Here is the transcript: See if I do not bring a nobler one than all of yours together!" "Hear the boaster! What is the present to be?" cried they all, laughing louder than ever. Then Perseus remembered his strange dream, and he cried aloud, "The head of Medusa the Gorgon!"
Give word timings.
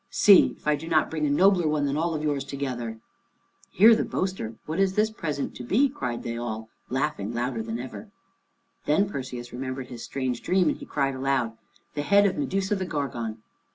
See 0.09 0.55
if 0.57 0.65
I 0.67 0.75
do 0.75 0.87
not 0.87 1.11
bring 1.11 1.27
a 1.27 1.29
nobler 1.29 1.67
one 1.67 1.85
than 1.85 1.95
all 1.95 2.15
of 2.15 2.23
yours 2.23 2.43
together!" 2.43 2.97
"Hear 3.69 3.93
the 3.93 4.03
boaster! 4.03 4.55
What 4.65 4.79
is 4.79 4.93
the 4.95 5.13
present 5.15 5.53
to 5.57 5.63
be?" 5.63 5.89
cried 5.89 6.23
they 6.23 6.35
all, 6.37 6.69
laughing 6.89 7.35
louder 7.35 7.61
than 7.61 7.77
ever. 7.77 8.09
Then 8.85 9.07
Perseus 9.07 9.53
remembered 9.53 9.89
his 9.89 10.01
strange 10.01 10.41
dream, 10.41 10.69
and 10.69 10.77
he 10.77 10.87
cried 10.87 11.13
aloud, 11.13 11.55
"The 11.93 12.01
head 12.01 12.25
of 12.25 12.35
Medusa 12.35 12.75
the 12.75 12.85
Gorgon!" 12.87 13.43